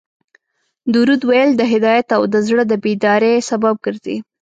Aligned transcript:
درود 0.93 1.21
ویل 1.29 1.51
د 1.57 1.61
هدایت 1.73 2.07
او 2.17 2.23
د 2.33 2.35
زړه 2.47 2.63
د 2.67 2.73
بیداري 2.83 3.33
سبب 3.49 3.75
ګرځي 3.85 4.17